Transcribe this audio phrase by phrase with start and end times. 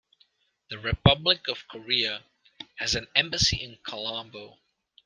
[0.71, 2.23] The Republic of Korea
[2.77, 4.57] has an embassy in Colombo.